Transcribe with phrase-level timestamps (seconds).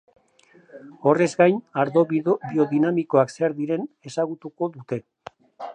[1.09, 5.03] Horrez gain, ardo biodinamikoak zer diren ezagutuko dute.